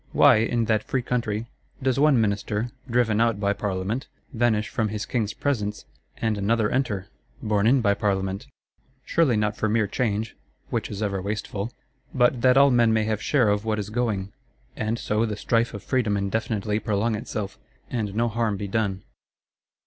Why, 0.13 0.37
in 0.37 0.65
that 0.65 0.81
free 0.85 1.03
country, 1.03 1.45
does 1.79 1.99
one 1.99 2.19
Minister, 2.19 2.71
driven 2.89 3.21
out 3.21 3.39
by 3.39 3.53
Parliament, 3.53 4.07
vanish 4.33 4.67
from 4.67 4.87
his 4.87 5.05
King's 5.05 5.35
presence, 5.35 5.85
and 6.17 6.39
another 6.39 6.71
enter, 6.71 7.05
borne 7.43 7.67
in 7.67 7.81
by 7.81 7.93
Parliament? 7.93 8.47
Surely 9.05 9.37
not 9.37 9.55
for 9.55 9.69
mere 9.69 9.85
change 9.85 10.35
(which 10.71 10.89
is 10.89 11.03
ever 11.03 11.21
wasteful); 11.21 11.71
but 12.15 12.41
that 12.41 12.57
all 12.57 12.71
men 12.71 12.91
may 12.91 13.03
have 13.03 13.21
share 13.21 13.49
of 13.49 13.63
what 13.63 13.77
is 13.77 13.91
going; 13.91 14.33
and 14.75 14.97
so 14.97 15.23
the 15.23 15.37
strife 15.37 15.71
of 15.71 15.83
Freedom 15.83 16.17
indefinitely 16.17 16.79
prolong 16.79 17.13
itself, 17.13 17.59
and 17.91 18.15
no 18.15 18.27
harm 18.27 18.57
be 18.57 18.67
done. 18.67 19.03